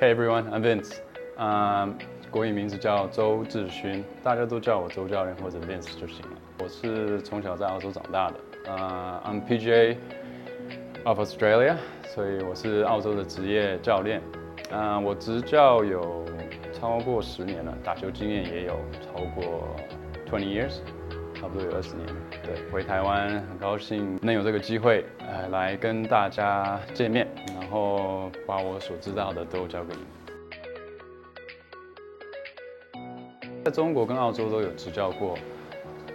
[0.00, 0.92] Hey everyone, I'm Vince，
[1.36, 1.92] 啊，
[2.30, 6.36] 国语名字叫周志勋，大家都叫我周教练或者 Vince 就行了。
[6.60, 9.96] 我是从小在澳洲长大的，啊，I'm PGA
[11.02, 11.74] of Australia，
[12.14, 14.22] 所以我是澳洲的职业教练。
[14.70, 16.24] 啊，我执教有
[16.72, 19.66] 超过十年了，打球经验也有超过
[20.30, 20.74] twenty years，
[21.40, 22.06] 差不多有二十年。
[22.42, 27.26] 对，回台湾很高兴能有这个机会，呃，来跟大家见面，
[27.60, 30.08] 然后把我所知道的都交给你们。
[33.64, 35.36] 在中国跟澳洲都有执教过，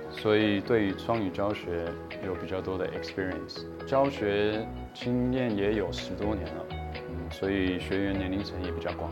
[0.09, 1.85] 所以对于双语教学
[2.25, 6.65] 有比较多的 experience，教学经验也有十多年了，
[6.95, 9.11] 嗯，所以学员年龄层也比较广。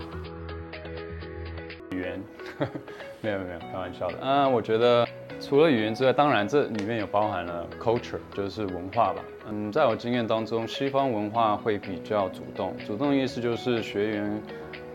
[1.91, 2.20] 语言，
[3.21, 4.17] 没有没有，开玩笑的。
[4.21, 5.07] 嗯，我觉得
[5.41, 9.23] 除了语言之外，当然这里面也包含了 culture，就是文化吧。
[9.49, 14.41] 嗯，在我经验当中，西方文化会比较主动，主动意思就是学员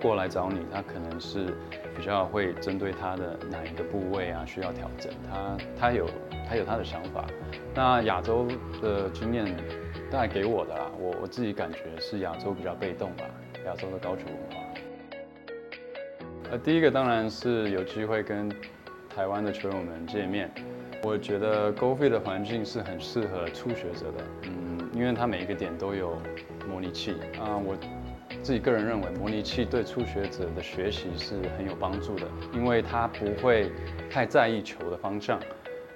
[0.01, 1.55] 过来找你，他可能是。
[1.97, 6.07] 比较会针对他的哪一个部位啊需要调整，他他有
[6.47, 7.25] 他有他的想法。
[7.75, 8.47] 那亚洲
[8.83, 9.47] 的经验
[10.11, 13.25] 带给我的啦，我我自己感觉是亚洲比较被动吧，
[13.65, 14.63] 亚洲的高球文化。
[16.51, 18.47] 呃，第一个当然是有机会跟
[19.17, 20.51] 台湾的球友们见面，
[21.03, 26.21] 我觉得 Go f i 的环境是很适合初学者的，嗯，因为它每一个点都有
[26.69, 27.75] 模拟器啊，我。
[28.43, 33.73] 自己个人认为，模拟器对初学者的学习是很有帮助的，因为他不会
[34.11, 35.41] 太在意球的方向，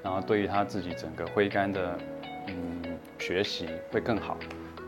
[0.02, 1.98] 然后对于他自己整个挥杆的
[2.48, 2.82] 嗯
[3.18, 4.36] 学习会更好，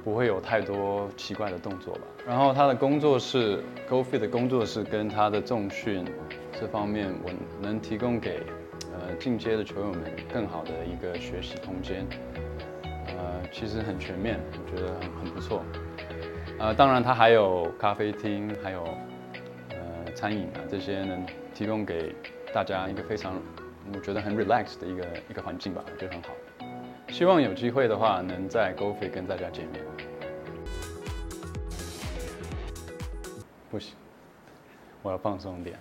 [0.05, 2.01] 不会有太多奇怪的动作吧。
[2.27, 6.05] 然后他的工作室 GoFit 的工作室跟他的重训
[6.53, 8.43] 这方面，我能提供给
[8.93, 12.07] 呃进阶的球友们更好的一个学习空间，
[13.09, 15.65] 呃，其实很全面，我觉得很很不错。
[16.59, 18.85] 呃，当然，他还有咖啡厅，还有
[19.71, 22.15] 呃餐饮啊，这些能提供给
[22.53, 23.35] 大家一个非常
[23.93, 26.29] 我觉得很 relax 的一个一个环境吧，我觉得很好。
[27.13, 29.85] 希望有机会的话，能在 g o f i 跟大家见面。
[33.71, 33.95] 不行，
[35.03, 35.79] 我要放松点。